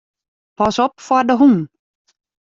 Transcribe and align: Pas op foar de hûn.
Pas 0.61 0.75
op 0.85 0.93
foar 1.05 1.25
de 1.27 1.35
hûn. 1.39 1.55